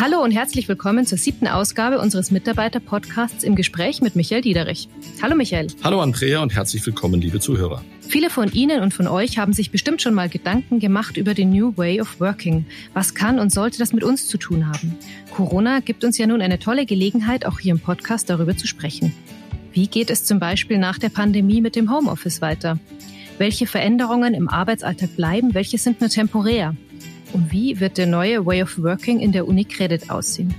[0.00, 4.88] Hallo und herzlich willkommen zur siebten Ausgabe unseres Mitarbeiter-Podcasts im Gespräch mit Michael Diederich.
[5.20, 5.66] Hallo Michael.
[5.82, 7.82] Hallo Andrea und herzlich willkommen, liebe Zuhörer.
[8.02, 11.50] Viele von Ihnen und von euch haben sich bestimmt schon mal Gedanken gemacht über den
[11.50, 12.64] New Way of Working.
[12.94, 14.96] Was kann und sollte das mit uns zu tun haben?
[15.34, 19.12] Corona gibt uns ja nun eine tolle Gelegenheit, auch hier im Podcast darüber zu sprechen.
[19.72, 22.78] Wie geht es zum Beispiel nach der Pandemie mit dem Homeoffice weiter?
[23.38, 26.76] Welche Veränderungen im Arbeitsalltag bleiben, welche sind nur temporär?
[27.32, 30.54] Und wie wird der neue Way of Working in der Uni Credit aussehen?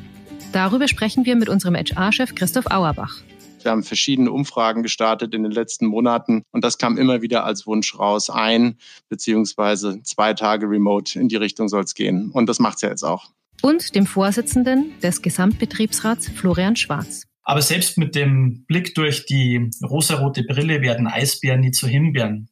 [0.52, 3.22] Darüber sprechen wir mit unserem HR-Chef Christoph Auerbach.
[3.62, 7.68] Wir haben verschiedene Umfragen gestartet in den letzten Monaten und das kam immer wieder als
[7.68, 8.30] Wunsch raus.
[8.30, 8.78] Ein
[9.10, 12.32] beziehungsweise zwei Tage remote in die Richtung soll es gehen.
[12.32, 13.32] Und das macht es ja jetzt auch.
[13.62, 17.26] Und dem Vorsitzenden des Gesamtbetriebsrats Florian Schwarz.
[17.44, 22.50] Aber selbst mit dem Blick durch die rosarote Brille werden Eisbären nie zu Himbeeren.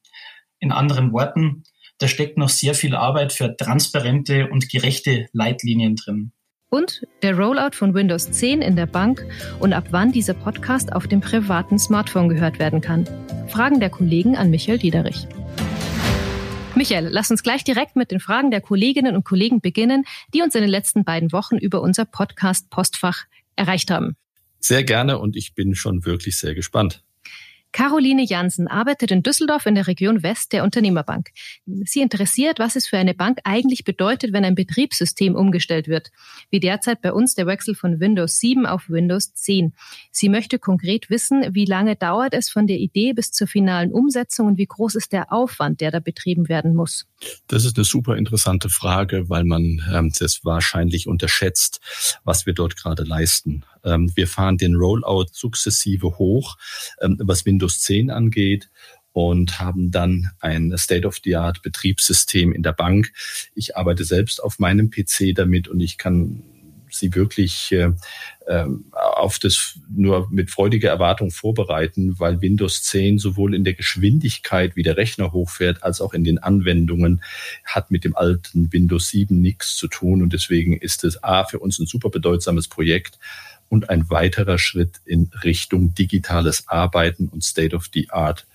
[0.59, 1.63] In anderen Worten,
[1.99, 6.31] da steckt noch sehr viel Arbeit für transparente und gerechte Leitlinien drin.
[6.69, 9.25] Und der Rollout von Windows 10 in der Bank
[9.59, 13.07] und ab wann dieser Podcast auf dem privaten Smartphone gehört werden kann.
[13.47, 15.27] Fragen der Kollegen an Michael Diederich.
[16.75, 20.53] Michael, lass uns gleich direkt mit den Fragen der Kolleginnen und Kollegen beginnen, die uns
[20.55, 23.23] in den letzten beiden Wochen über unser Podcast Postfach
[23.55, 24.15] erreicht haben.
[24.59, 27.03] Sehr gerne und ich bin schon wirklich sehr gespannt.
[27.77, 31.29] Caroline Jansen arbeitet in Düsseldorf in der Region West der Unternehmerbank.
[31.85, 36.09] Sie interessiert, was es für eine Bank eigentlich bedeutet, wenn ein Betriebssystem umgestellt wird,
[36.49, 39.75] wie derzeit bei uns der Wechsel von Windows 7 auf Windows 10.
[40.09, 44.47] Sie möchte konkret wissen, wie lange dauert es von der Idee bis zur finalen Umsetzung
[44.47, 47.05] und wie groß ist der Aufwand, der da betrieben werden muss.
[47.45, 51.79] Das ist eine super interessante Frage, weil man ähm, das wahrscheinlich unterschätzt,
[52.23, 53.65] was wir dort gerade leisten.
[53.83, 56.57] Ähm, wir fahren den Rollout sukzessive hoch,
[57.01, 58.69] ähm, was Windows 10 angeht
[59.17, 63.11] und haben dann ein State-of-the-Art Betriebssystem in der Bank.
[63.55, 66.43] Ich arbeite selbst auf meinem PC damit und ich kann
[66.89, 67.91] sie wirklich äh,
[68.47, 74.75] ähm, auf das nur mit freudiger Erwartung vorbereiten, weil Windows 10 sowohl in der Geschwindigkeit,
[74.75, 77.23] wie der Rechner hochfährt, als auch in den Anwendungen
[77.65, 80.21] hat mit dem alten Windows 7 nichts zu tun.
[80.21, 83.17] Und deswegen ist es A für uns ein super bedeutsames Projekt
[83.69, 88.45] und ein weiterer Schritt in Richtung digitales Arbeiten und State-of-the-Art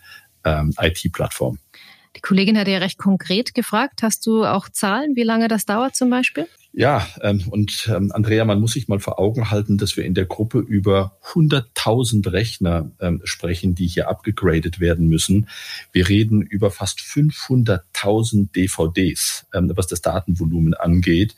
[0.45, 1.59] ähm, IT-Plattform.
[2.17, 4.03] Die Kollegin hatte ja recht konkret gefragt.
[4.03, 6.47] Hast du auch Zahlen, wie lange das dauert zum Beispiel?
[6.75, 10.15] Ja, ähm, und ähm, Andrea, man muss sich mal vor Augen halten, dass wir in
[10.15, 15.49] der Gruppe über 100.000 Rechner ähm, sprechen, die hier abgegradet werden müssen.
[15.93, 21.37] Wir reden über fast 500.000 DVDs, ähm, was das Datenvolumen angeht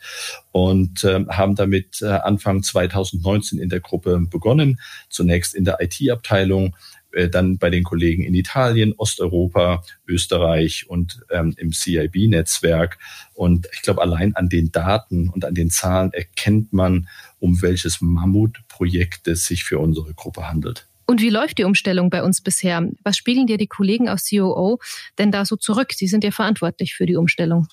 [0.53, 4.79] und ähm, haben damit äh, Anfang 2019 in der Gruppe begonnen,
[5.09, 6.77] zunächst in der IT-Abteilung
[7.15, 12.99] äh, dann bei den Kollegen in Italien, Osteuropa, Österreich und ähm, im CIB-Netzwerk.
[13.33, 17.07] Und ich glaube, allein an den Daten und an den Zahlen erkennt man,
[17.39, 20.87] um welches Mammutprojekt es sich für unsere Gruppe handelt.
[21.05, 22.89] Und wie läuft die Umstellung bei uns bisher?
[23.03, 24.79] Was spiegeln dir die Kollegen aus COO
[25.17, 25.93] denn da so zurück?
[25.93, 27.67] Sie sind ja verantwortlich für die Umstellung.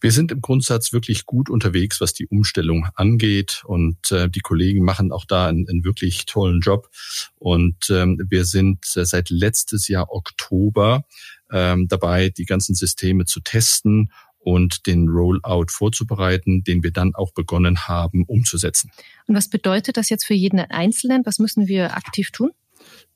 [0.00, 3.62] Wir sind im Grundsatz wirklich gut unterwegs, was die Umstellung angeht.
[3.66, 6.88] Und äh, die Kollegen machen auch da einen, einen wirklich tollen Job.
[7.36, 11.04] Und ähm, wir sind äh, seit letztes Jahr Oktober
[11.50, 17.32] ähm, dabei, die ganzen Systeme zu testen und den Rollout vorzubereiten, den wir dann auch
[17.32, 18.90] begonnen haben umzusetzen.
[19.26, 21.26] Und was bedeutet das jetzt für jeden Einzelnen?
[21.26, 22.50] Was müssen wir aktiv tun?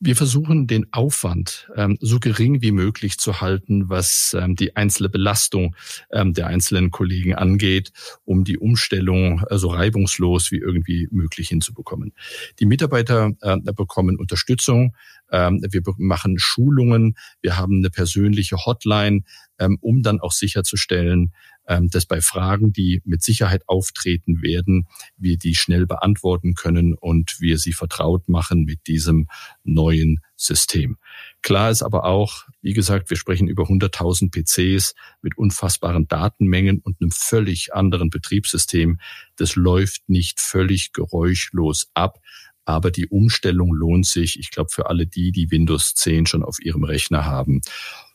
[0.00, 5.08] Wir versuchen den Aufwand ähm, so gering wie möglich zu halten, was ähm, die einzelne
[5.08, 5.76] Belastung
[6.10, 7.92] ähm, der einzelnen Kollegen angeht,
[8.24, 12.14] um die Umstellung äh, so reibungslos wie irgendwie möglich hinzubekommen.
[12.58, 14.96] Die Mitarbeiter äh, bekommen Unterstützung.
[15.30, 17.14] Ähm, wir machen Schulungen.
[17.40, 19.22] Wir haben eine persönliche Hotline,
[19.58, 21.32] ähm, um dann auch sicherzustellen,
[21.64, 27.58] dass bei Fragen, die mit Sicherheit auftreten werden, wir die schnell beantworten können und wir
[27.58, 29.28] sie vertraut machen mit diesem
[29.62, 30.98] neuen System.
[31.40, 37.00] Klar ist aber auch, wie gesagt, wir sprechen über 100.000 PCs mit unfassbaren Datenmengen und
[37.00, 38.98] einem völlig anderen Betriebssystem.
[39.36, 42.18] Das läuft nicht völlig geräuschlos ab.
[42.64, 44.38] Aber die Umstellung lohnt sich.
[44.38, 47.60] Ich glaube, für alle die, die Windows 10 schon auf ihrem Rechner haben,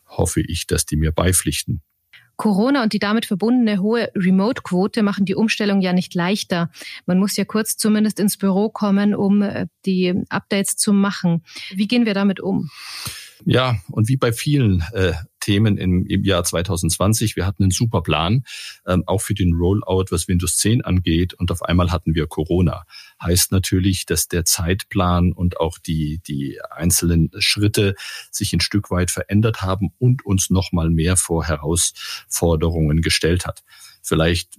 [0.06, 1.82] hoffe ich, dass die mir beipflichten.
[2.38, 6.70] Corona und die damit verbundene hohe Remote-Quote machen die Umstellung ja nicht leichter.
[7.04, 11.42] Man muss ja kurz zumindest ins Büro kommen, um äh, die Updates zu machen.
[11.74, 12.70] Wie gehen wir damit um?
[13.44, 18.02] Ja, und wie bei vielen äh, Themen im, im Jahr 2020, wir hatten einen super
[18.02, 18.44] Plan,
[18.86, 21.34] ähm, auch für den Rollout, was Windows 10 angeht.
[21.34, 22.84] Und auf einmal hatten wir Corona.
[23.22, 27.94] Heißt natürlich, dass der Zeitplan und auch die, die einzelnen Schritte
[28.30, 33.62] sich ein Stück weit verändert haben und uns noch mal mehr vor Herausforderungen gestellt hat.
[34.02, 34.58] Vielleicht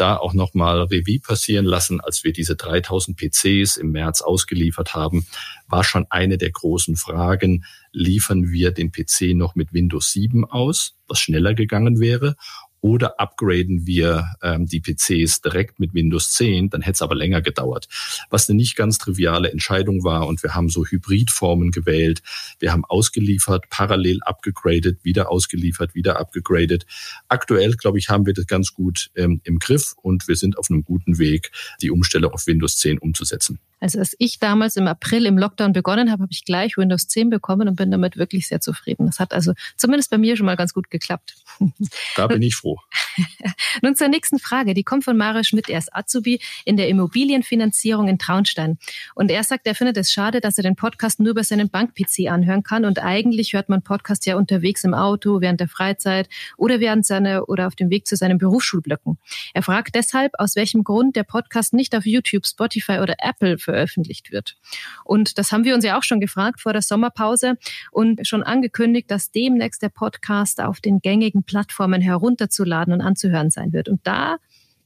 [0.00, 5.26] da auch nochmal Revue passieren lassen, als wir diese 3000 PCs im März ausgeliefert haben,
[5.68, 10.96] war schon eine der großen Fragen, liefern wir den PC noch mit Windows 7 aus,
[11.06, 12.36] was schneller gegangen wäre,
[12.80, 17.42] oder upgraden wir ähm, die PCs direkt mit Windows 10, dann hätte es aber länger
[17.42, 17.88] gedauert.
[18.30, 22.22] Was eine nicht ganz triviale Entscheidung war und wir haben so Hybridformen gewählt.
[22.58, 26.86] Wir haben ausgeliefert, parallel abgegradet, wieder ausgeliefert, wieder abgegradet.
[27.28, 30.70] Aktuell, glaube ich, haben wir das ganz gut ähm, im Griff und wir sind auf
[30.70, 31.50] einem guten Weg,
[31.82, 33.58] die Umstellung auf Windows 10 umzusetzen.
[33.80, 37.30] Also als ich damals im April im Lockdown begonnen habe, habe ich gleich Windows 10
[37.30, 39.06] bekommen und bin damit wirklich sehr zufrieden.
[39.06, 41.34] Das hat also zumindest bei mir schon mal ganz gut geklappt.
[42.16, 42.78] Da bin ich froh.
[43.82, 44.74] Nun zur nächsten Frage.
[44.74, 45.68] Die kommt von Mario Schmidt.
[45.68, 48.78] Er ist Azubi in der Immobilienfinanzierung in Traunstein.
[49.14, 52.30] Und er sagt, er findet es schade, dass er den Podcast nur über seinen Bank-PC
[52.30, 52.84] anhören kann.
[52.84, 57.48] Und eigentlich hört man Podcast ja unterwegs im Auto, während der Freizeit oder während seiner
[57.48, 59.18] oder auf dem Weg zu seinen Berufsschulblöcken.
[59.54, 64.32] Er fragt deshalb, aus welchem Grund der Podcast nicht auf YouTube, Spotify oder Apple veröffentlicht
[64.32, 64.56] wird.
[65.04, 67.56] Und das haben wir uns ja auch schon gefragt vor der Sommerpause
[67.90, 73.72] und schon angekündigt, dass demnächst der Podcast auf den gängigen Plattformen herunterzuladen und anzuhören sein
[73.72, 73.88] wird.
[73.88, 74.36] Und da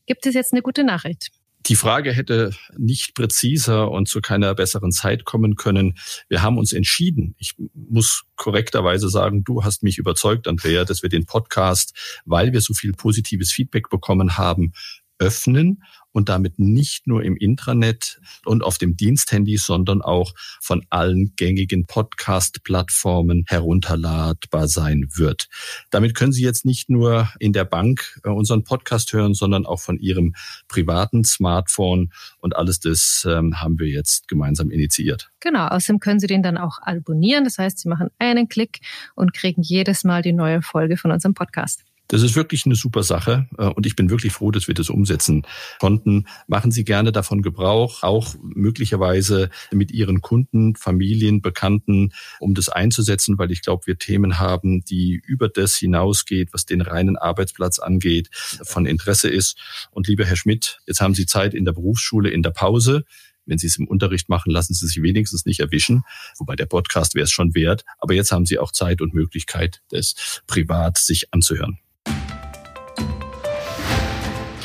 [0.06, 1.30] gibt es jetzt eine gute Nachricht.
[1.66, 5.94] Die Frage hätte nicht präziser und zu keiner besseren Zeit kommen können.
[6.28, 7.34] Wir haben uns entschieden.
[7.38, 12.60] Ich muss korrekterweise sagen, du hast mich überzeugt, Andrea, dass wir den Podcast, weil wir
[12.62, 14.72] so viel positives Feedback bekommen haben,
[15.18, 15.82] öffnen
[16.14, 21.86] und damit nicht nur im Intranet und auf dem Diensthandy, sondern auch von allen gängigen
[21.86, 25.48] Podcast-Plattformen herunterladbar sein wird.
[25.90, 29.80] Damit können Sie jetzt nicht nur in der Bank äh, unseren Podcast hören, sondern auch
[29.80, 30.34] von Ihrem
[30.68, 35.30] privaten Smartphone und alles das ähm, haben wir jetzt gemeinsam initiiert.
[35.40, 37.44] Genau, außerdem können Sie den dann auch abonnieren.
[37.44, 38.80] Das heißt, Sie machen einen Klick
[39.16, 41.84] und kriegen jedes Mal die neue Folge von unserem Podcast.
[42.08, 44.90] Das ist wirklich eine super Sache äh, und ich bin wirklich froh, dass wir das
[44.90, 45.46] umsetzen
[45.80, 46.26] konnten.
[46.46, 53.38] Machen Sie gerne davon Gebrauch, auch möglicherweise mit Ihren Kunden, Familien, Bekannten, um das einzusetzen,
[53.38, 58.28] weil ich glaube, wir Themen haben, die über das hinausgeht, was den reinen Arbeitsplatz angeht,
[58.32, 59.58] von Interesse ist.
[59.90, 63.04] Und lieber Herr Schmidt, jetzt haben Sie Zeit in der Berufsschule, in der Pause.
[63.46, 66.02] Wenn Sie es im Unterricht machen, lassen Sie sich wenigstens nicht erwischen.
[66.38, 67.84] Wobei der Podcast wäre es schon wert.
[67.98, 71.78] Aber jetzt haben Sie auch Zeit und Möglichkeit, das privat sich anzuhören.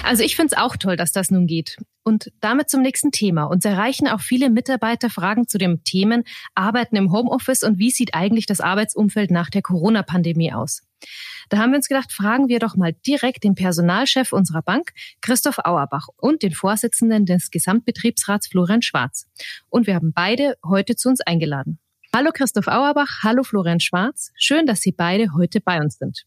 [0.10, 1.78] Also ich finde es auch toll, dass das nun geht.
[2.04, 3.44] Und damit zum nächsten Thema.
[3.44, 6.24] Uns erreichen auch viele Mitarbeiter Fragen zu den Themen
[6.56, 10.82] Arbeiten im Homeoffice und wie sieht eigentlich das Arbeitsumfeld nach der Corona-Pandemie aus.
[11.50, 15.60] Da haben wir uns gedacht, fragen wir doch mal direkt den Personalchef unserer Bank, Christoph
[15.60, 19.28] Auerbach, und den Vorsitzenden des Gesamtbetriebsrats, Florian Schwarz.
[19.70, 21.78] Und wir haben beide heute zu uns eingeladen.
[22.16, 24.32] Hallo Christoph Auerbach, hallo Florian Schwarz.
[24.36, 26.24] Schön, dass Sie beide heute bei uns sind.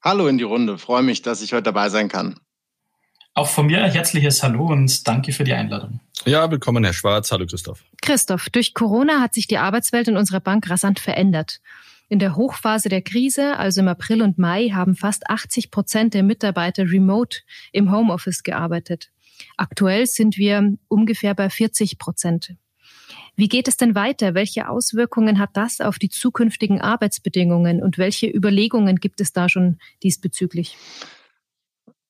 [0.00, 0.78] Hallo in die Runde.
[0.78, 2.38] Freue mich, dass ich heute dabei sein kann.
[3.36, 6.00] Auch von mir ein herzliches Hallo und danke für die Einladung.
[6.24, 7.30] Ja, willkommen, Herr Schwarz.
[7.30, 7.84] Hallo, Christoph.
[8.00, 11.60] Christoph, durch Corona hat sich die Arbeitswelt in unserer Bank rasant verändert.
[12.08, 16.22] In der Hochphase der Krise, also im April und Mai, haben fast 80 Prozent der
[16.22, 17.40] Mitarbeiter remote
[17.72, 19.10] im Homeoffice gearbeitet.
[19.58, 22.54] Aktuell sind wir ungefähr bei 40 Prozent.
[23.36, 24.32] Wie geht es denn weiter?
[24.32, 29.76] Welche Auswirkungen hat das auf die zukünftigen Arbeitsbedingungen und welche Überlegungen gibt es da schon
[30.02, 30.78] diesbezüglich?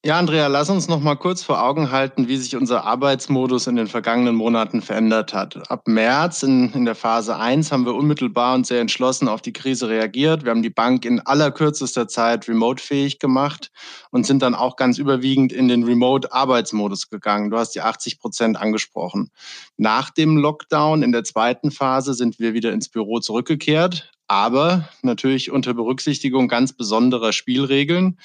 [0.06, 3.74] Ja, Andrea, lass uns noch mal kurz vor Augen halten, wie sich unser Arbeitsmodus in
[3.74, 5.68] den vergangenen Monaten verändert hat.
[5.68, 9.52] Ab März in, in der Phase 1 haben wir unmittelbar und sehr entschlossen auf die
[9.52, 10.44] Krise reagiert.
[10.44, 13.72] Wir haben die Bank in allerkürzester Zeit remote-fähig gemacht
[14.12, 17.50] und sind dann auch ganz überwiegend in den Remote-Arbeitsmodus gegangen.
[17.50, 19.32] Du hast die 80 Prozent angesprochen.
[19.76, 25.50] Nach dem Lockdown in der zweiten Phase sind wir wieder ins Büro zurückgekehrt, aber natürlich
[25.50, 28.18] unter Berücksichtigung ganz besonderer Spielregeln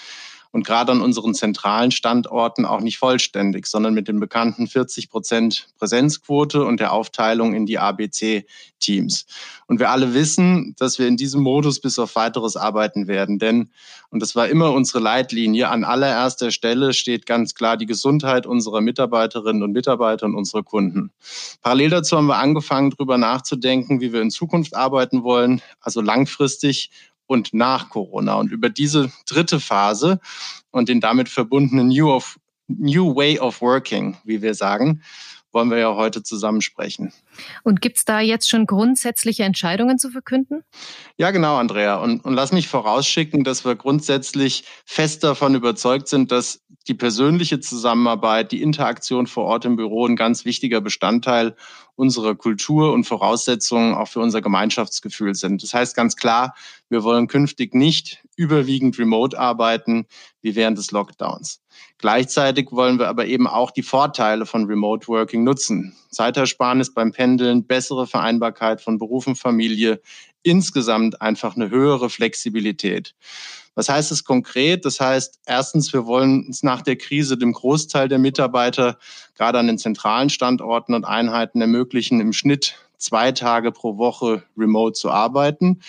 [0.51, 5.67] und gerade an unseren zentralen Standorten auch nicht vollständig, sondern mit den bekannten 40 Prozent
[5.79, 9.25] Präsenzquote und der Aufteilung in die ABC-Teams.
[9.67, 13.69] Und wir alle wissen, dass wir in diesem Modus bis auf weiteres arbeiten werden, denn,
[14.09, 18.81] und das war immer unsere Leitlinie, an allererster Stelle steht ganz klar die Gesundheit unserer
[18.81, 21.11] Mitarbeiterinnen und Mitarbeiter und unserer Kunden.
[21.61, 26.91] Parallel dazu haben wir angefangen, darüber nachzudenken, wie wir in Zukunft arbeiten wollen, also langfristig
[27.31, 28.33] und nach Corona.
[28.35, 30.19] Und über diese dritte Phase
[30.69, 35.01] und den damit verbundenen New, of, New Way of Working, wie wir sagen,
[35.53, 37.13] wollen wir ja heute zusammen sprechen.
[37.63, 40.63] Und gibt es da jetzt schon grundsätzliche Entscheidungen zu verkünden?
[41.17, 41.95] Ja, genau, Andrea.
[41.97, 47.59] Und, und lass mich vorausschicken, dass wir grundsätzlich fest davon überzeugt sind, dass die persönliche
[47.59, 51.55] Zusammenarbeit, die Interaktion vor Ort im Büro ein ganz wichtiger Bestandteil
[51.95, 55.61] unserer Kultur und Voraussetzungen auch für unser Gemeinschaftsgefühl sind.
[55.61, 56.55] Das heißt ganz klar,
[56.91, 60.07] Wir wollen künftig nicht überwiegend remote arbeiten
[60.41, 61.61] wie während des Lockdowns.
[61.99, 65.95] Gleichzeitig wollen wir aber eben auch die Vorteile von Remote Working nutzen.
[66.09, 70.01] Zeitersparnis beim Pendeln, bessere Vereinbarkeit von Beruf und Familie,
[70.43, 73.15] insgesamt einfach eine höhere Flexibilität.
[73.73, 74.83] Was heißt es konkret?
[74.83, 78.97] Das heißt, erstens, wir wollen uns nach der Krise dem Großteil der Mitarbeiter
[79.35, 84.93] gerade an den zentralen Standorten und Einheiten ermöglichen, im Schnitt zwei Tage pro Woche remote
[84.93, 85.81] zu arbeiten.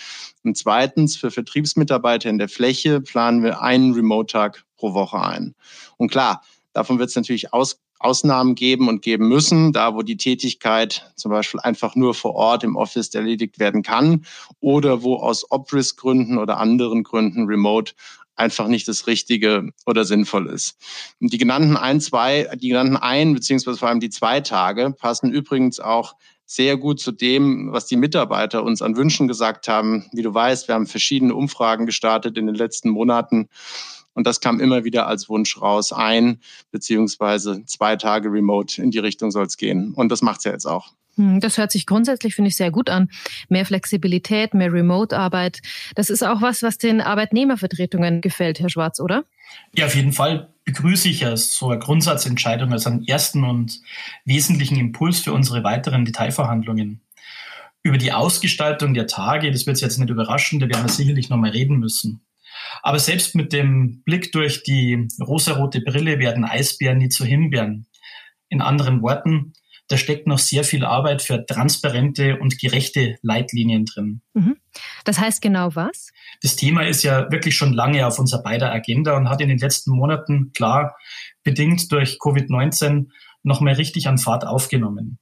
[0.43, 5.55] Und zweitens, für Vertriebsmitarbeiter in der Fläche planen wir einen Remote-Tag pro Woche ein.
[5.97, 6.43] Und klar,
[6.73, 11.31] davon wird es natürlich aus, Ausnahmen geben und geben müssen, da wo die Tätigkeit zum
[11.31, 14.25] Beispiel einfach nur vor Ort im Office erledigt werden kann
[14.59, 17.93] oder wo aus Ob-Risk-Gründen oder anderen Gründen remote
[18.35, 20.77] einfach nicht das Richtige oder sinnvoll ist.
[21.21, 25.31] Und die genannten ein, zwei, die genannten ein, beziehungsweise vor allem die zwei Tage passen
[25.31, 26.15] übrigens auch
[26.55, 30.05] sehr gut zu dem, was die Mitarbeiter uns an Wünschen gesagt haben.
[30.11, 33.49] Wie du weißt, wir haben verschiedene Umfragen gestartet in den letzten Monaten
[34.13, 36.39] und das kam immer wieder als Wunsch raus, ein
[36.71, 39.93] beziehungsweise zwei Tage remote in die Richtung soll es gehen.
[39.95, 40.93] Und das macht es ja jetzt auch.
[41.15, 43.09] Hm, das hört sich grundsätzlich, finde ich, sehr gut an.
[43.49, 45.61] Mehr Flexibilität, mehr Remote-Arbeit.
[45.95, 49.23] Das ist auch was, was den Arbeitnehmervertretungen gefällt, Herr Schwarz, oder?
[49.73, 53.81] Ja, auf jeden Fall begrüße ich ja so eine Grundsatzentscheidung als einen ersten und
[54.25, 57.01] wesentlichen Impuls für unsere weiteren Detailverhandlungen.
[57.83, 61.51] Über die Ausgestaltung der Tage, das wird jetzt nicht überraschen, da werden wir sicherlich nochmal
[61.51, 62.25] reden müssen.
[62.81, 67.87] Aber selbst mit dem Blick durch die rosarote Brille werden Eisbären nie zu Himbeeren.
[68.47, 69.53] In anderen Worten,
[69.89, 74.21] da steckt noch sehr viel Arbeit für transparente und gerechte Leitlinien drin.
[74.33, 74.57] Mhm.
[75.03, 76.11] Das heißt genau was?
[76.41, 79.57] Das Thema ist ja wirklich schon lange auf unserer beider Agenda und hat in den
[79.57, 80.95] letzten Monaten klar
[81.43, 83.07] bedingt durch Covid-19
[83.43, 85.19] noch mehr richtig an Fahrt aufgenommen.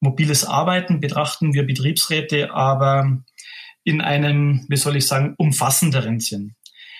[0.00, 3.22] Mobiles Arbeiten betrachten wir Betriebsräte aber
[3.84, 6.54] in einem, wie soll ich sagen, umfassenderen Sinn.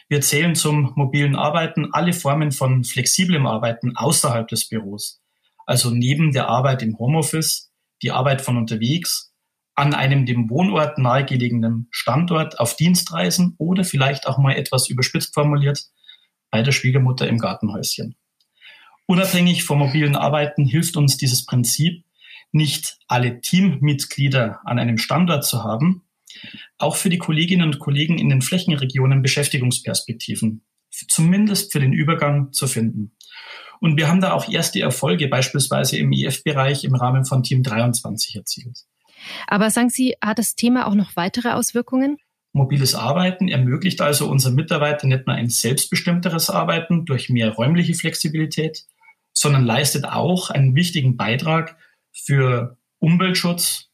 [0.08, 5.21] Wir zählen zum mobilen Arbeiten alle Formen von flexiblem Arbeiten außerhalb des Büros.
[5.66, 9.32] Also neben der Arbeit im Homeoffice, die Arbeit von unterwegs,
[9.74, 15.84] an einem dem Wohnort nahegelegenen Standort auf Dienstreisen oder vielleicht auch mal etwas überspitzt formuliert
[16.50, 18.16] bei der Schwiegermutter im Gartenhäuschen.
[19.06, 22.04] Unabhängig vom mobilen Arbeiten hilft uns dieses Prinzip,
[22.52, 26.02] nicht alle Teammitglieder an einem Standort zu haben,
[26.78, 30.62] auch für die Kolleginnen und Kollegen in den Flächenregionen Beschäftigungsperspektiven,
[31.08, 33.16] zumindest für den Übergang zu finden.
[33.82, 38.36] Und wir haben da auch erste Erfolge, beispielsweise im IF-Bereich im Rahmen von Team 23
[38.36, 38.78] erzielt.
[39.48, 42.18] Aber sagen Sie, hat das Thema auch noch weitere Auswirkungen?
[42.52, 48.84] Mobiles Arbeiten ermöglicht also unseren Mitarbeitern nicht nur ein selbstbestimmteres Arbeiten durch mehr räumliche Flexibilität,
[49.32, 51.76] sondern leistet auch einen wichtigen Beitrag
[52.12, 53.90] für Umweltschutz,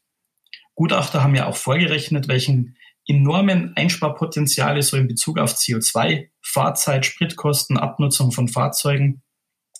[0.75, 2.77] Gutachter haben ja auch vorgerechnet, welchen
[3.07, 9.23] enormen Einsparpotenziale so in Bezug auf CO2, Fahrzeit, Spritkosten, Abnutzung von Fahrzeugen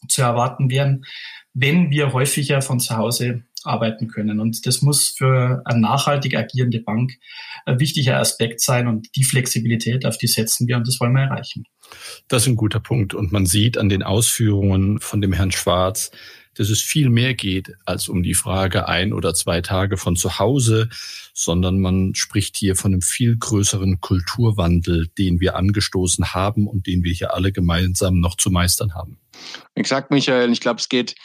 [0.08, 1.06] zu erwarten wären,
[1.54, 4.40] wenn wir häufiger von zu Hause arbeiten können.
[4.40, 7.14] Und das muss für eine nachhaltig agierende Bank
[7.66, 11.24] ein wichtiger Aspekt sein und die Flexibilität, auf die setzen wir und das wollen wir
[11.24, 11.66] erreichen.
[12.28, 13.14] Das ist ein guter Punkt.
[13.14, 16.12] Und man sieht an den Ausführungen von dem Herrn Schwarz,
[16.56, 20.40] dass es viel mehr geht als um die Frage ein oder zwei Tage von zu
[20.40, 20.90] Hause,
[21.34, 27.04] sondern man spricht hier von einem viel größeren Kulturwandel, den wir angestoßen haben und den
[27.04, 29.20] wir hier alle gemeinsam noch zu meistern haben.
[29.76, 30.52] Exakt, Michael.
[30.52, 31.16] Ich glaube, es geht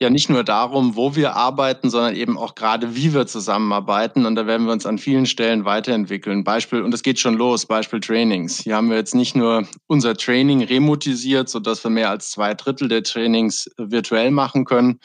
[0.00, 4.26] ja nicht nur darum, wo wir arbeiten, sondern eben auch gerade, wie wir zusammenarbeiten.
[4.26, 6.44] Und da werden wir uns an vielen Stellen weiterentwickeln.
[6.44, 8.60] Beispiel, und es geht schon los, Beispiel Trainings.
[8.60, 12.88] Hier haben wir jetzt nicht nur unser Training remotisiert, sodass wir mehr als zwei Drittel
[12.88, 15.00] der Trainings virtuell machen können.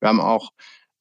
[0.00, 0.50] Wir haben auch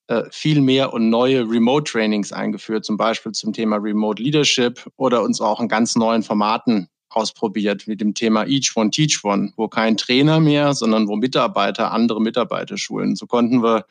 [0.07, 5.41] äh, viel mehr und neue Remote-Trainings eingeführt, zum Beispiel zum Thema Remote Leadership oder uns
[5.41, 9.97] auch in ganz neuen Formaten ausprobiert mit dem Thema Each One Teach One, wo kein
[9.97, 13.15] Trainer mehr, sondern wo Mitarbeiter andere Mitarbeiter schulen.
[13.15, 13.85] So konnten wir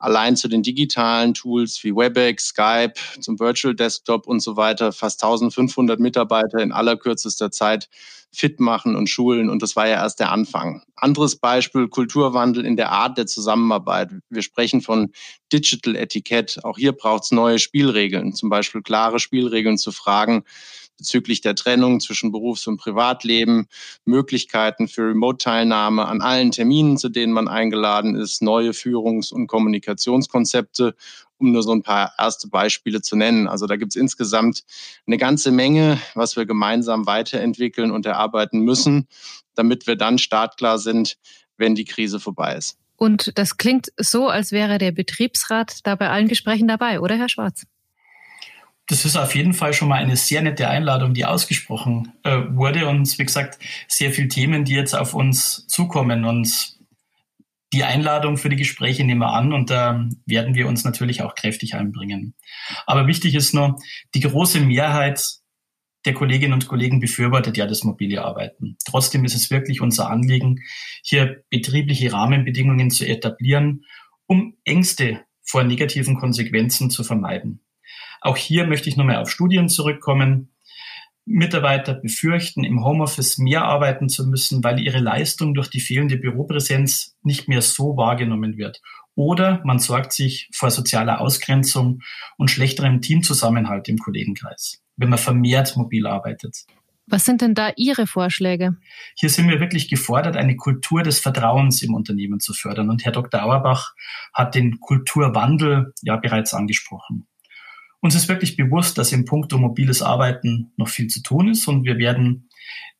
[0.00, 5.22] allein zu den digitalen Tools wie WebEx, Skype, zum Virtual Desktop und so weiter fast
[5.22, 7.88] 1500 Mitarbeiter in aller kürzester Zeit
[8.32, 9.50] fit machen und schulen.
[9.50, 10.82] Und das war ja erst der Anfang.
[10.96, 14.10] Anderes Beispiel, Kulturwandel in der Art der Zusammenarbeit.
[14.30, 15.12] Wir sprechen von
[15.52, 16.64] Digital Etikett.
[16.64, 20.44] Auch hier braucht es neue Spielregeln, zum Beispiel klare Spielregeln zu fragen,
[21.00, 23.66] bezüglich der Trennung zwischen Berufs- und Privatleben,
[24.04, 30.94] Möglichkeiten für Remote-Teilnahme an allen Terminen, zu denen man eingeladen ist, neue Führungs- und Kommunikationskonzepte,
[31.38, 33.48] um nur so ein paar erste Beispiele zu nennen.
[33.48, 34.62] Also da gibt es insgesamt
[35.06, 39.08] eine ganze Menge, was wir gemeinsam weiterentwickeln und erarbeiten müssen,
[39.54, 41.16] damit wir dann startklar sind,
[41.56, 42.76] wenn die Krise vorbei ist.
[42.96, 47.30] Und das klingt so, als wäre der Betriebsrat da bei allen Gesprächen dabei, oder Herr
[47.30, 47.64] Schwarz?
[48.86, 52.88] Das ist auf jeden Fall schon mal eine sehr nette Einladung, die ausgesprochen äh, wurde.
[52.88, 56.24] Und wie gesagt, sehr viele Themen, die jetzt auf uns zukommen.
[56.24, 56.76] Und
[57.72, 61.36] die Einladung für die Gespräche nehmen wir an und da werden wir uns natürlich auch
[61.36, 62.34] kräftig einbringen.
[62.86, 63.76] Aber wichtig ist nur,
[64.14, 65.22] die große Mehrheit
[66.04, 68.76] der Kolleginnen und Kollegen befürwortet ja das mobile Arbeiten.
[68.86, 70.60] Trotzdem ist es wirklich unser Anliegen,
[71.02, 73.84] hier betriebliche Rahmenbedingungen zu etablieren,
[74.26, 77.60] um Ängste vor negativen Konsequenzen zu vermeiden.
[78.20, 80.50] Auch hier möchte ich nochmal auf Studien zurückkommen.
[81.24, 87.16] Mitarbeiter befürchten, im Homeoffice mehr arbeiten zu müssen, weil ihre Leistung durch die fehlende Büropräsenz
[87.22, 88.80] nicht mehr so wahrgenommen wird.
[89.14, 92.00] Oder man sorgt sich vor sozialer Ausgrenzung
[92.36, 96.64] und schlechterem Teamzusammenhalt im Kollegenkreis, wenn man vermehrt mobil arbeitet.
[97.06, 98.76] Was sind denn da Ihre Vorschläge?
[99.16, 102.88] Hier sind wir wirklich gefordert, eine Kultur des Vertrauens im Unternehmen zu fördern.
[102.88, 103.42] Und Herr Dr.
[103.42, 103.94] Auerbach
[104.32, 107.26] hat den Kulturwandel ja bereits angesprochen.
[108.00, 111.84] Uns ist wirklich bewusst, dass im Punkto mobiles Arbeiten noch viel zu tun ist und
[111.84, 112.48] wir werden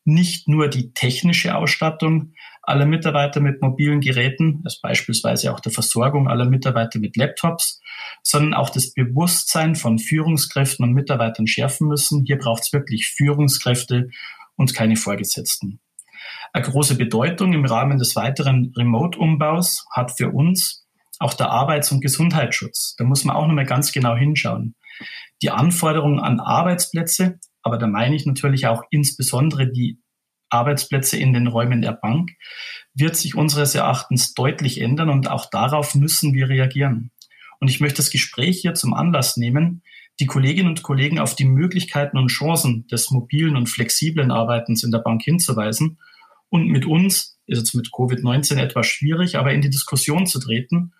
[0.03, 6.27] nicht nur die technische Ausstattung aller Mitarbeiter mit mobilen Geräten, als beispielsweise auch der Versorgung
[6.27, 7.81] aller Mitarbeiter mit Laptops,
[8.23, 12.23] sondern auch das Bewusstsein von Führungskräften und Mitarbeitern schärfen müssen.
[12.25, 14.09] Hier braucht es wirklich Führungskräfte
[14.55, 15.79] und keine Vorgesetzten.
[16.53, 20.85] Eine große Bedeutung im Rahmen des weiteren Remote-Umbaus hat für uns
[21.19, 22.95] auch der Arbeits- und Gesundheitsschutz.
[22.97, 24.75] Da muss man auch nochmal ganz genau hinschauen.
[25.41, 29.99] Die Anforderungen an Arbeitsplätze, aber da meine ich natürlich auch insbesondere die
[30.49, 32.31] Arbeitsplätze in den Räumen der Bank,
[32.93, 37.11] wird sich unseres Erachtens deutlich ändern und auch darauf müssen wir reagieren.
[37.59, 39.83] Und ich möchte das Gespräch hier zum Anlass nehmen,
[40.19, 44.91] die Kolleginnen und Kollegen auf die Möglichkeiten und Chancen des mobilen und flexiblen Arbeitens in
[44.91, 45.99] der Bank hinzuweisen
[46.49, 50.93] und mit uns, ist jetzt mit Covid-19 etwas schwierig, aber in die Diskussion zu treten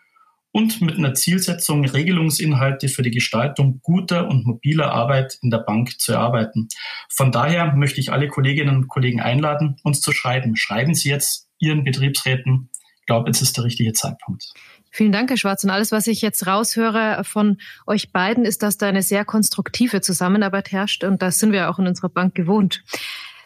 [0.51, 5.99] und mit einer Zielsetzung, Regelungsinhalte für die Gestaltung guter und mobiler Arbeit in der Bank
[5.99, 6.67] zu erarbeiten.
[7.09, 10.55] Von daher möchte ich alle Kolleginnen und Kollegen einladen, uns zu schreiben.
[10.55, 12.69] Schreiben Sie jetzt Ihren Betriebsräten.
[12.99, 14.53] Ich glaube, jetzt ist der richtige Zeitpunkt.
[14.93, 15.63] Vielen Dank, Herr Schwarz.
[15.63, 20.01] Und alles, was ich jetzt raushöre von euch beiden, ist, dass da eine sehr konstruktive
[20.01, 21.05] Zusammenarbeit herrscht.
[21.05, 22.83] Und das sind wir auch in unserer Bank gewohnt.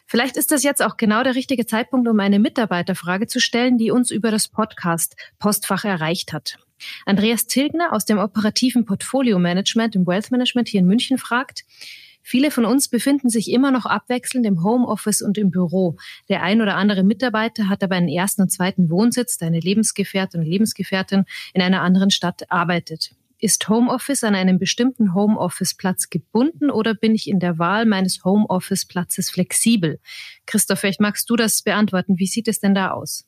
[0.07, 3.91] Vielleicht ist das jetzt auch genau der richtige Zeitpunkt, um eine Mitarbeiterfrage zu stellen, die
[3.91, 6.57] uns über das Podcast Postfach erreicht hat.
[7.05, 11.65] Andreas Tilgner aus dem operativen Portfolio Management im Wealth Management hier in München fragt,
[12.27, 15.95] Viele von uns befinden sich immer noch abwechselnd im Homeoffice und im Büro.
[16.27, 20.47] Der ein oder andere Mitarbeiter hat aber einen ersten und zweiten Wohnsitz, deine Lebensgefährtin und
[20.47, 23.11] Lebensgefährtin in einer anderen Stadt arbeitet.
[23.37, 29.29] Ist Homeoffice an einem bestimmten Homeoffice-Platz gebunden oder bin ich in der Wahl meines Homeoffice-Platzes
[29.29, 29.99] flexibel?
[30.47, 32.17] Christoph, vielleicht magst du das beantworten.
[32.17, 33.27] Wie sieht es denn da aus?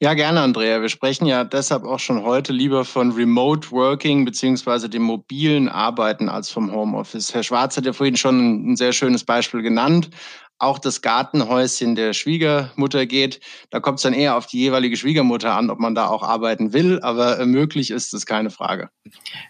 [0.00, 0.80] Ja, gerne, Andrea.
[0.80, 6.28] Wir sprechen ja deshalb auch schon heute lieber von Remote Working beziehungsweise dem mobilen Arbeiten
[6.28, 7.34] als vom Homeoffice.
[7.34, 10.10] Herr Schwarz hat ja vorhin schon ein sehr schönes Beispiel genannt.
[10.58, 13.40] Auch das Gartenhäuschen der Schwiegermutter geht.
[13.70, 16.72] Da kommt es dann eher auf die jeweilige Schwiegermutter an, ob man da auch arbeiten
[16.72, 17.00] will.
[17.00, 18.90] Aber äh, möglich ist es keine Frage.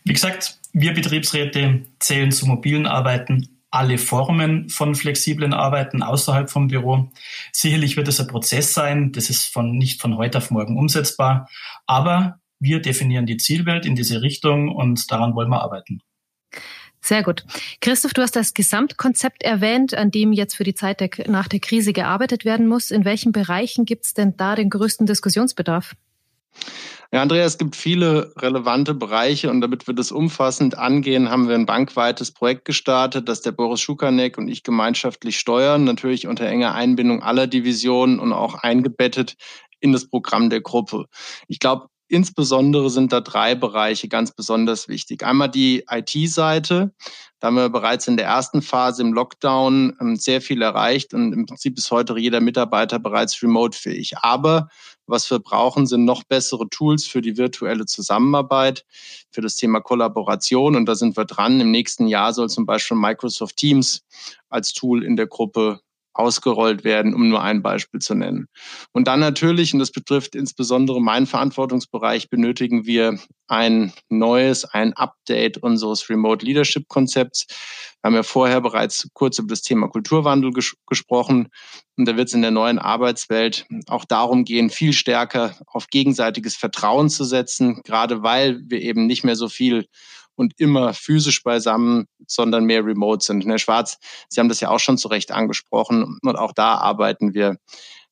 [0.04, 6.68] Wie gesagt, wir Betriebsräte zählen zu mobilen Arbeiten alle Formen von flexiblen Arbeiten außerhalb vom
[6.68, 7.10] Büro.
[7.52, 11.48] Sicherlich wird es ein Prozess sein, das ist von, nicht von heute auf morgen umsetzbar,
[11.86, 16.02] aber wir definieren die Zielwelt in diese Richtung und daran wollen wir arbeiten.
[17.00, 17.44] Sehr gut.
[17.80, 21.60] Christoph, du hast das Gesamtkonzept erwähnt, an dem jetzt für die Zeit der, nach der
[21.60, 22.90] Krise gearbeitet werden muss.
[22.90, 25.94] In welchen Bereichen gibt es denn da den größten Diskussionsbedarf?
[27.12, 31.56] Ja, Andrea, es gibt viele relevante Bereiche und damit wir das umfassend angehen, haben wir
[31.56, 36.72] ein bankweites Projekt gestartet, das der Boris Schukanek und ich gemeinschaftlich steuern, natürlich unter enger
[36.72, 39.34] Einbindung aller Divisionen und auch eingebettet
[39.80, 41.06] in das Programm der Gruppe.
[41.48, 45.24] Ich glaube, insbesondere sind da drei Bereiche ganz besonders wichtig.
[45.24, 46.92] Einmal die IT-Seite.
[47.38, 51.32] Da haben wir bereits in der ersten Phase im Lockdown ähm, sehr viel erreicht und
[51.32, 54.18] im Prinzip ist heute jeder Mitarbeiter bereits remote-fähig.
[54.18, 54.68] Aber
[55.10, 58.84] was wir brauchen, sind noch bessere Tools für die virtuelle Zusammenarbeit,
[59.30, 60.76] für das Thema Kollaboration.
[60.76, 61.60] Und da sind wir dran.
[61.60, 64.04] Im nächsten Jahr soll zum Beispiel Microsoft Teams
[64.48, 65.80] als Tool in der Gruppe
[66.12, 68.46] ausgerollt werden, um nur ein Beispiel zu nennen.
[68.92, 75.58] Und dann natürlich, und das betrifft insbesondere meinen Verantwortungsbereich, benötigen wir ein neues, ein Update
[75.58, 77.46] unseres Remote Leadership Konzepts.
[78.00, 81.48] Wir haben ja vorher bereits kurz über das Thema Kulturwandel ges gesprochen.
[81.96, 86.56] Und da wird es in der neuen Arbeitswelt auch darum gehen, viel stärker auf gegenseitiges
[86.56, 89.86] Vertrauen zu setzen, gerade weil wir eben nicht mehr so viel
[90.40, 93.44] und immer physisch beisammen, sondern mehr remote sind.
[93.44, 93.98] Herr Schwarz,
[94.30, 97.58] Sie haben das ja auch schon zu Recht angesprochen und auch da arbeiten wir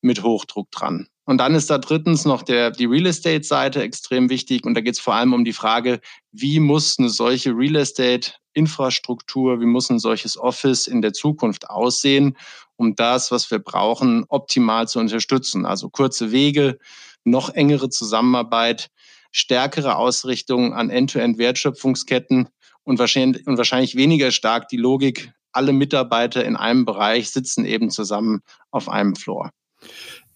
[0.03, 1.09] mit Hochdruck dran.
[1.25, 4.65] Und dann ist da drittens noch der, die Real Estate-Seite extrem wichtig.
[4.65, 9.61] Und da geht es vor allem um die Frage, wie muss eine solche Real Estate-Infrastruktur,
[9.61, 12.37] wie muss ein solches Office in der Zukunft aussehen,
[12.77, 15.65] um das, was wir brauchen, optimal zu unterstützen.
[15.65, 16.79] Also kurze Wege,
[17.25, 18.91] noch engere Zusammenarbeit,
[19.31, 22.49] stärkere Ausrichtung an End-to-End-Wertschöpfungsketten
[22.85, 27.91] und wahrscheinlich, und wahrscheinlich weniger stark die Logik, alle Mitarbeiter in einem Bereich sitzen eben
[27.91, 29.51] zusammen auf einem Floor.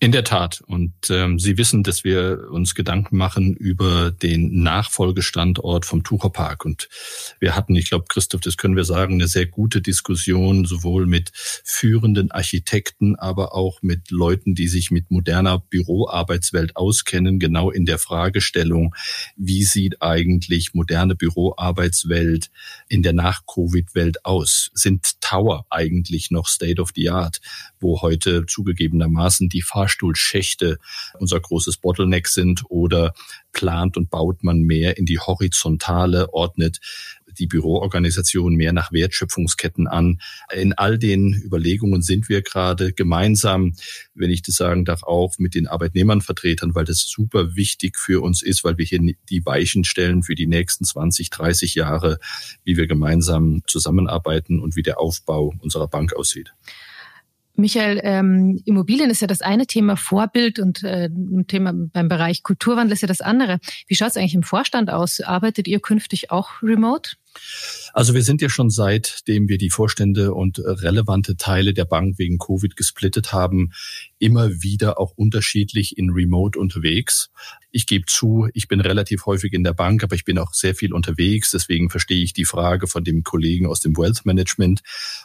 [0.02, 0.64] In der Tat.
[0.66, 6.64] Und ähm, Sie wissen, dass wir uns Gedanken machen über den Nachfolgestandort vom Tucherpark.
[6.64, 6.88] Und
[7.38, 11.30] wir hatten, ich glaube, Christoph, das können wir sagen, eine sehr gute Diskussion, sowohl mit
[11.32, 18.00] führenden Architekten, aber auch mit Leuten, die sich mit moderner Büroarbeitswelt auskennen, genau in der
[18.00, 18.96] Fragestellung,
[19.36, 22.50] wie sieht eigentlich moderne Büroarbeitswelt
[22.88, 24.72] in der Nach-Covid-Welt aus?
[24.74, 27.40] Sind Tower eigentlich noch State of the Art,
[27.78, 30.78] wo heute zugegebenermaßen die Fahr Fahrstuhlschächte
[31.18, 33.14] unser großes Bottleneck sind oder
[33.52, 36.80] plant und baut man mehr in die horizontale, ordnet
[37.38, 40.20] die Büroorganisation mehr nach Wertschöpfungsketten an.
[40.54, 43.74] In all den Überlegungen sind wir gerade gemeinsam,
[44.14, 48.42] wenn ich das sagen darf, auch mit den Arbeitnehmernvertretern, weil das super wichtig für uns
[48.42, 49.00] ist, weil wir hier
[49.30, 52.18] die Weichen stellen für die nächsten 20, 30 Jahre,
[52.64, 56.52] wie wir gemeinsam zusammenarbeiten und wie der Aufbau unserer Bank aussieht.
[57.54, 62.42] Michael, ähm, Immobilien ist ja das eine Thema, Vorbild und äh, ein Thema beim Bereich
[62.42, 63.58] Kulturwandel ist ja das andere.
[63.86, 65.20] Wie schaut es eigentlich im Vorstand aus?
[65.20, 67.16] Arbeitet ihr künftig auch remote?
[67.92, 72.38] Also wir sind ja schon seitdem wir die Vorstände und relevante Teile der Bank wegen
[72.38, 73.72] Covid gesplittet haben,
[74.18, 77.30] immer wieder auch unterschiedlich in Remote unterwegs.
[77.70, 80.74] Ich gebe zu, ich bin relativ häufig in der Bank, aber ich bin auch sehr
[80.74, 81.50] viel unterwegs.
[81.50, 84.80] Deswegen verstehe ich die Frage von dem Kollegen aus dem Wealth Management.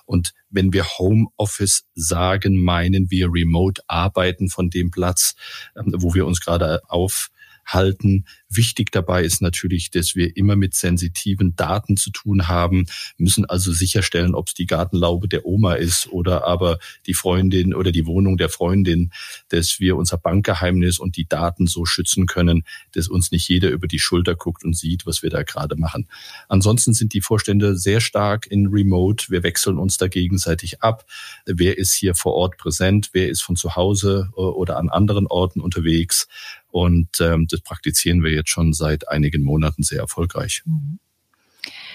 [0.06, 5.36] Und wenn wir Homeoffice sagen, meinen wir Remote arbeiten von dem Platz,
[5.78, 7.30] ähm, wo wir uns gerade auf
[7.68, 8.26] halten.
[8.50, 13.72] Wichtig dabei ist natürlich, dass wir immer mit sensitiven Daten zu tun haben, müssen also
[13.72, 18.38] sicherstellen, ob es die Gartenlaube der Oma ist oder aber die Freundin oder die Wohnung
[18.38, 19.12] der Freundin,
[19.50, 23.88] dass wir unser Bankgeheimnis und die Daten so schützen können, dass uns nicht jeder über
[23.88, 26.08] die Schulter guckt und sieht, was wir da gerade machen.
[26.48, 29.30] Ansonsten sind die Vorstände sehr stark in Remote.
[29.30, 31.06] Wir wechseln uns da gegenseitig ab.
[31.46, 33.10] Wer ist hier vor Ort präsent?
[33.12, 36.28] Wer ist von zu Hause äh, oder an anderen Orten unterwegs?
[36.70, 40.64] Und ähm, das praktizieren wir jetzt schon seit einigen Monaten sehr erfolgreich.
[40.66, 41.00] Mhm.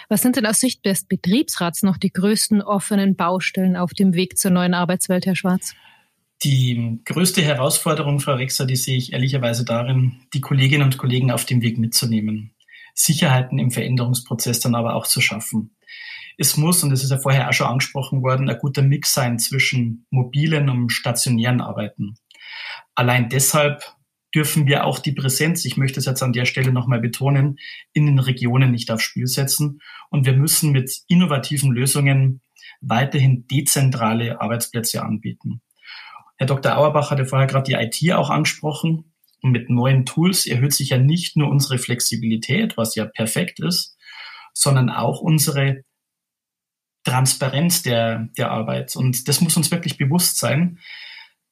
[0.09, 4.39] Was sind denn aus Sicht des Betriebsrats noch die größten offenen Baustellen auf dem Weg
[4.39, 5.75] zur neuen Arbeitswelt, Herr Schwarz?
[6.45, 11.45] Die größte Herausforderung, Frau Rexer, die sehe ich ehrlicherweise darin, die Kolleginnen und Kollegen auf
[11.45, 12.53] dem Weg mitzunehmen.
[12.95, 15.77] Sicherheiten im Veränderungsprozess dann aber auch zu schaffen.
[16.37, 19.39] Es muss, und das ist ja vorher auch schon angesprochen worden, ein guter Mix sein
[19.39, 22.17] zwischen mobilen und stationären Arbeiten.
[22.95, 23.85] Allein deshalb
[24.35, 27.59] dürfen wir auch die Präsenz, ich möchte es jetzt an der Stelle nochmal betonen,
[27.92, 29.81] in den Regionen nicht aufs Spiel setzen.
[30.11, 32.40] Und wir müssen mit innovativen Lösungen
[32.81, 35.61] weiterhin dezentrale Arbeitsplätze anbieten.
[36.37, 36.77] Herr Dr.
[36.77, 39.12] Auerbach hatte vorher gerade die IT auch angesprochen.
[39.42, 43.97] Und mit neuen Tools erhöht sich ja nicht nur unsere Flexibilität, was ja perfekt ist,
[44.55, 45.83] sondern auch unsere
[47.05, 48.95] Transparenz der, der Arbeit.
[48.95, 50.79] Und das muss uns wirklich bewusst sein.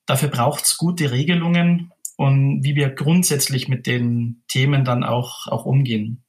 [0.06, 5.64] Dafür braucht es gute Regelungen und wie wir grundsätzlich mit den Themen dann auch, auch
[5.64, 6.22] umgehen.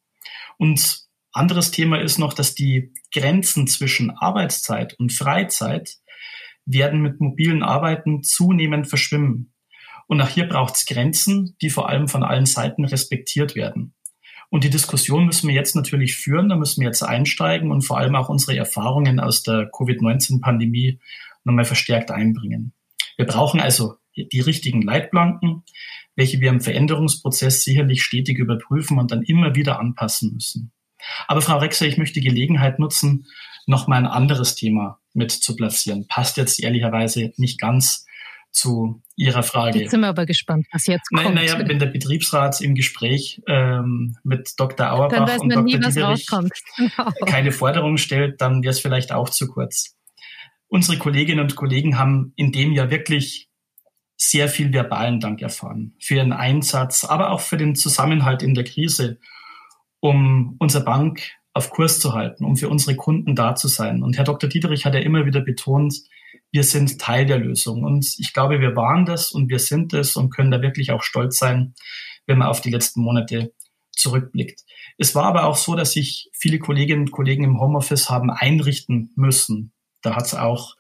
[0.58, 1.02] Und
[1.34, 5.98] anderes Thema ist noch, dass die Grenzen zwischen Arbeitszeit und Freizeit
[6.66, 9.52] werden mit mobilen Arbeiten zunehmend verschwimmen.
[10.08, 13.94] Und auch hier braucht es Grenzen, die vor allem von allen Seiten respektiert werden.
[14.50, 17.98] Und die Diskussion müssen wir jetzt natürlich führen, da müssen wir jetzt einsteigen und vor
[17.98, 21.02] allem auch unsere Erfahrungen aus der Covid-19-Pandemie
[21.44, 22.72] nochmal verstärkt einbringen.
[23.18, 25.64] Wir brauchen also die richtigen Leitplanken,
[26.16, 30.72] welche wir im Veränderungsprozess sicherlich stetig überprüfen und dann immer wieder anpassen müssen.
[31.28, 33.26] Aber Frau Rexer, ich möchte die Gelegenheit nutzen,
[33.66, 36.08] noch mal ein anderes Thema mit zu platzieren.
[36.08, 38.06] Passt jetzt ehrlicherweise nicht ganz
[38.52, 39.80] zu Ihrer Frage.
[39.80, 41.24] Jetzt sind wir aber gespannt, was jetzt kommt.
[41.24, 44.92] Nein, naja, wenn der Betriebsrat im Gespräch ähm, mit Dr.
[44.92, 45.64] Auerbach und Dr.
[45.64, 47.12] Nie, Dieterich genau.
[47.26, 49.96] keine Forderung stellt, dann wäre es vielleicht auch zu kurz.
[50.68, 53.50] Unsere Kolleginnen und Kollegen haben in dem Jahr wirklich
[54.24, 58.64] sehr viel verbalen Dank erfahren für ihren Einsatz, aber auch für den Zusammenhalt in der
[58.64, 59.18] Krise,
[60.00, 61.24] um unsere Bank
[61.56, 64.04] auf Kurs zu halten, um für unsere Kunden da zu sein.
[64.04, 64.48] Und Herr Dr.
[64.48, 65.96] Dieterich hat ja immer wieder betont,
[66.52, 67.84] wir sind Teil der Lösung.
[67.84, 71.02] Und ich glaube, wir waren das und wir sind es und können da wirklich auch
[71.02, 71.74] stolz sein,
[72.28, 73.54] wenn man auf die letzten Monate
[73.92, 74.62] zurückblickt.
[75.00, 79.14] Es war aber auch so, dass sich viele Kolleginnen und Kollegen im Homeoffice haben einrichten
[79.16, 79.74] müssen.
[80.04, 80.76] Da hat es auch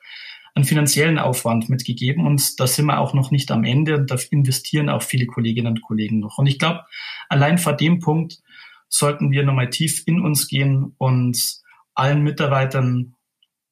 [0.53, 4.17] einen finanziellen Aufwand mitgegeben und da sind wir auch noch nicht am Ende und da
[4.31, 6.37] investieren auch viele Kolleginnen und Kollegen noch.
[6.37, 6.81] Und ich glaube,
[7.29, 8.39] allein vor dem Punkt
[8.89, 11.61] sollten wir nochmal tief in uns gehen und
[11.95, 13.15] allen Mitarbeitern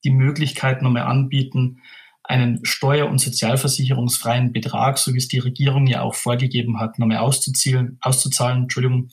[0.06, 1.82] die Möglichkeit nochmal anbieten,
[2.24, 7.18] einen steuer- und sozialversicherungsfreien Betrag, so wie es die Regierung ja auch vorgegeben hat, nochmal
[7.18, 9.10] auszuzahlen, Entschuldigung,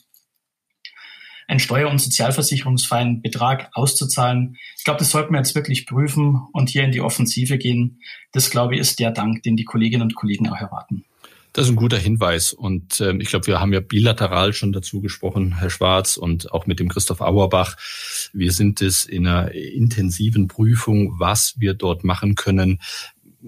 [1.47, 4.57] einen steuer- und sozialversicherungsfreien Betrag auszuzahlen.
[4.77, 8.01] Ich glaube, das sollten wir jetzt wirklich prüfen und hier in die Offensive gehen.
[8.33, 11.05] Das, glaube ich, ist der Dank, den die Kolleginnen und Kollegen auch erwarten.
[11.53, 12.53] Das ist ein guter Hinweis.
[12.53, 16.67] Und ähm, ich glaube, wir haben ja bilateral schon dazu gesprochen, Herr Schwarz, und auch
[16.67, 17.77] mit dem Christoph Auerbach.
[18.31, 22.79] Wir sind es in einer intensiven Prüfung, was wir dort machen können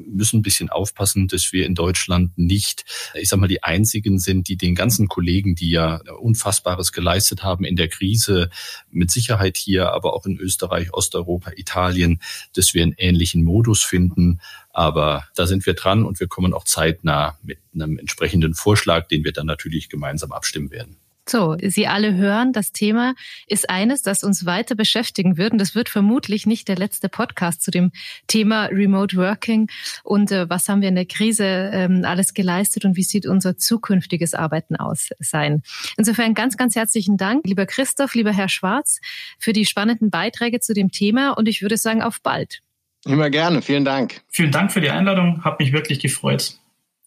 [0.07, 2.85] müssen ein bisschen aufpassen, dass wir in Deutschland nicht,
[3.15, 7.65] ich sag mal, die einzigen sind, die den ganzen Kollegen, die ja Unfassbares geleistet haben
[7.65, 8.49] in der Krise,
[8.91, 12.21] mit Sicherheit hier, aber auch in Österreich, Osteuropa, Italien,
[12.53, 14.39] dass wir einen ähnlichen Modus finden.
[14.71, 19.23] Aber da sind wir dran und wir kommen auch zeitnah mit einem entsprechenden Vorschlag, den
[19.23, 20.98] wir dann natürlich gemeinsam abstimmen werden.
[21.29, 23.13] So, Sie alle hören, das Thema
[23.45, 25.51] ist eines, das uns weiter beschäftigen wird.
[25.51, 27.91] Und das wird vermutlich nicht der letzte Podcast zu dem
[28.25, 29.69] Thema Remote Working
[30.03, 33.57] und äh, was haben wir in der Krise ähm, alles geleistet und wie sieht unser
[33.57, 35.61] zukünftiges Arbeiten aus sein.
[35.97, 38.99] Insofern ganz, ganz herzlichen Dank, lieber Christoph, lieber Herr Schwarz,
[39.37, 41.31] für die spannenden Beiträge zu dem Thema.
[41.31, 42.61] Und ich würde sagen, auf bald.
[43.05, 43.61] Immer gerne.
[43.61, 44.21] Vielen Dank.
[44.29, 45.43] Vielen Dank für die Einladung.
[45.43, 46.55] Hat mich wirklich gefreut.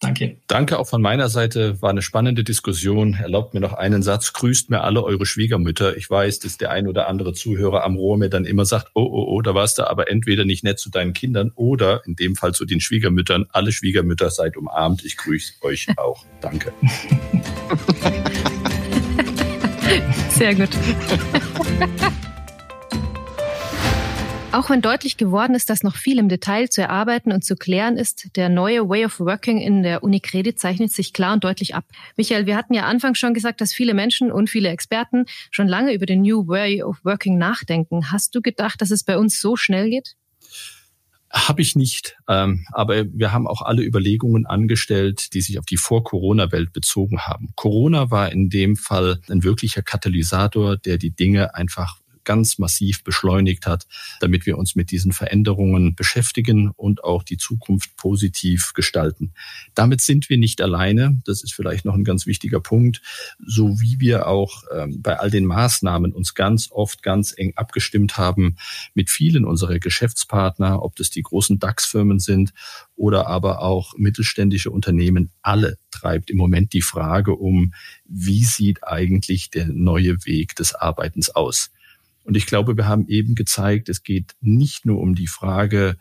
[0.03, 0.37] Danke.
[0.47, 1.81] Danke auch von meiner Seite.
[1.81, 3.13] War eine spannende Diskussion.
[3.13, 4.33] Erlaubt mir noch einen Satz.
[4.33, 5.95] Grüßt mir alle eure Schwiegermütter.
[5.95, 9.01] Ich weiß, dass der ein oder andere Zuhörer am Rohr mir dann immer sagt, oh,
[9.01, 12.35] oh, oh, da warst du aber entweder nicht nett zu deinen Kindern oder in dem
[12.35, 13.45] Fall zu den Schwiegermüttern.
[13.51, 15.05] Alle Schwiegermütter seid umarmt.
[15.05, 16.25] Ich grüße euch auch.
[16.41, 16.73] Danke.
[20.29, 20.69] Sehr gut.
[24.53, 27.97] Auch wenn deutlich geworden ist, dass noch viel im Detail zu erarbeiten und zu klären
[27.97, 31.85] ist, der neue Way of Working in der Unicredit zeichnet sich klar und deutlich ab.
[32.17, 35.91] Michael, wir hatten ja anfangs schon gesagt, dass viele Menschen und viele Experten schon lange
[35.95, 38.11] über den New Way of Working nachdenken.
[38.11, 40.13] Hast du gedacht, dass es bei uns so schnell geht?
[41.31, 42.15] Habe ich nicht.
[42.29, 47.49] Ähm, aber wir haben auch alle Überlegungen angestellt, die sich auf die Vor-Corona-Welt bezogen haben.
[47.55, 53.65] Corona war in dem Fall ein wirklicher Katalysator, der die Dinge einfach ganz massiv beschleunigt
[53.65, 53.87] hat,
[54.19, 59.33] damit wir uns mit diesen Veränderungen beschäftigen und auch die Zukunft positiv gestalten.
[59.75, 61.21] Damit sind wir nicht alleine.
[61.25, 63.01] Das ist vielleicht noch ein ganz wichtiger Punkt.
[63.45, 68.17] So wie wir auch ähm, bei all den Maßnahmen uns ganz oft ganz eng abgestimmt
[68.17, 68.55] haben
[68.93, 72.53] mit vielen unserer Geschäftspartner, ob das die großen DAX-Firmen sind
[72.95, 77.73] oder aber auch mittelständische Unternehmen, alle treibt im Moment die Frage um,
[78.05, 81.71] wie sieht eigentlich der neue Weg des Arbeitens aus?
[82.23, 85.97] Und ich glaube, wir haben eben gezeigt, es geht nicht nur um die Frage,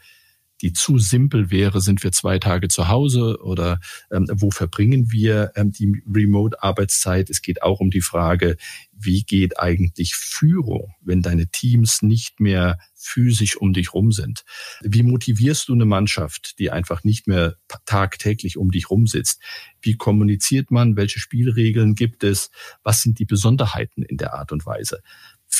[0.63, 3.81] die zu simpel wäre, sind wir zwei Tage zu Hause oder
[4.13, 7.29] ähm, wo verbringen wir ähm, die Remote-Arbeitszeit.
[7.31, 8.57] Es geht auch um die Frage,
[8.93, 14.45] wie geht eigentlich Führung, wenn deine Teams nicht mehr physisch um dich rum sind?
[14.83, 19.43] Wie motivierst du eine Mannschaft, die einfach nicht mehr tagtäglich um dich rum sitzt?
[19.81, 20.97] Wie kommuniziert man?
[20.97, 22.51] Welche Spielregeln gibt es?
[22.85, 25.03] Was sind die Besonderheiten in der Art und Weise?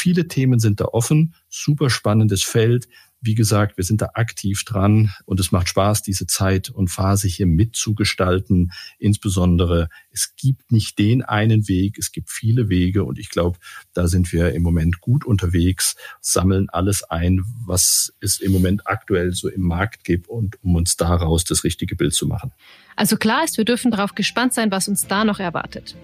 [0.03, 2.89] Viele Themen sind da offen, super spannendes Feld.
[3.21, 7.29] Wie gesagt, wir sind da aktiv dran und es macht Spaß, diese Zeit und Phase
[7.29, 8.73] hier mitzugestalten.
[8.99, 13.61] Insbesondere, es gibt nicht den einen Weg, es gibt viele Wege und ich glaube,
[13.93, 19.31] da sind wir im Moment gut unterwegs, sammeln alles ein, was es im Moment aktuell
[19.31, 22.51] so im Markt gibt und um uns daraus das richtige Bild zu machen.
[22.97, 25.95] Also klar ist, wir dürfen darauf gespannt sein, was uns da noch erwartet.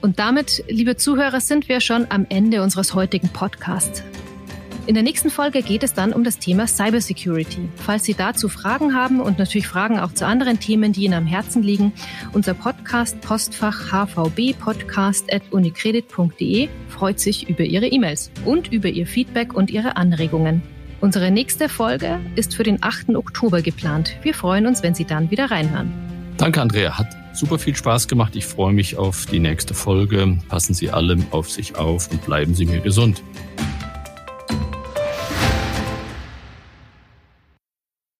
[0.00, 4.04] Und damit, liebe Zuhörer, sind wir schon am Ende unseres heutigen Podcasts.
[4.86, 7.68] In der nächsten Folge geht es dann um das Thema Cybersecurity.
[7.76, 11.26] Falls Sie dazu Fragen haben und natürlich Fragen auch zu anderen Themen, die Ihnen am
[11.26, 11.92] Herzen liegen,
[12.32, 19.98] unser Podcast Postfach hvbpodcast.unicredit.de freut sich über Ihre E-Mails und über Ihr Feedback und Ihre
[19.98, 20.62] Anregungen.
[21.02, 23.10] Unsere nächste Folge ist für den 8.
[23.10, 24.16] Oktober geplant.
[24.22, 25.92] Wir freuen uns, wenn Sie dann wieder reinhören.
[26.38, 26.96] Danke, Andrea.
[26.96, 27.08] Hat
[27.38, 28.34] super viel Spaß gemacht.
[28.34, 30.38] Ich freue mich auf die nächste Folge.
[30.48, 33.22] Passen Sie alle auf sich auf und bleiben Sie mir gesund.